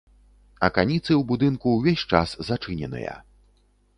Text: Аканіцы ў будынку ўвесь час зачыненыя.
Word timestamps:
Аканіцы 0.67 1.07
ў 1.07 1.21
будынку 1.31 1.75
ўвесь 1.75 2.07
час 2.15 2.29
зачыненыя. 2.47 3.13